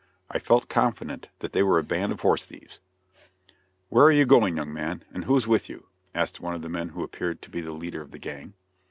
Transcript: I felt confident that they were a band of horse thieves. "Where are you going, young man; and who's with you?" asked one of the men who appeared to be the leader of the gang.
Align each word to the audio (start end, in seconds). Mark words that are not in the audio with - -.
I 0.31 0.39
felt 0.39 0.67
confident 0.67 1.29
that 1.41 1.51
they 1.53 1.61
were 1.61 1.77
a 1.77 1.83
band 1.83 2.11
of 2.11 2.21
horse 2.21 2.43
thieves. 2.43 2.79
"Where 3.89 4.03
are 4.03 4.11
you 4.11 4.25
going, 4.25 4.57
young 4.57 4.73
man; 4.73 5.03
and 5.13 5.25
who's 5.25 5.45
with 5.45 5.69
you?" 5.69 5.89
asked 6.15 6.39
one 6.39 6.55
of 6.55 6.63
the 6.63 6.69
men 6.69 6.89
who 6.89 7.03
appeared 7.03 7.39
to 7.43 7.51
be 7.51 7.61
the 7.61 7.71
leader 7.71 8.01
of 8.01 8.09
the 8.09 8.17
gang. 8.17 8.55